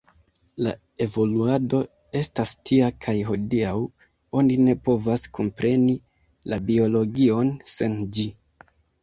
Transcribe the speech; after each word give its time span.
La 0.67 0.71
evoluado 1.05 1.81
estas 2.21 2.53
tia 2.69 2.87
kaj 3.07 3.15
hodiaŭ 3.27 3.75
oni 4.41 4.57
ne 4.69 4.75
povas 4.89 5.27
kompreni 5.41 5.97
la 6.55 6.61
biologion 6.73 7.55
sen 7.77 7.97
ĝi. 8.19 8.29